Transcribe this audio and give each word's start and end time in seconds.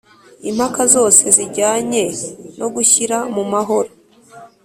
Impaka 0.49 0.81
zose 0.93 1.23
zijyanye 1.35 2.03
no 2.59 2.67
gushyira 2.75 3.17
mumahoro 3.33 3.91